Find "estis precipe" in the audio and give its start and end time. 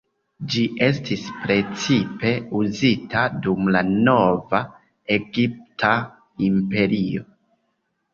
0.85-2.31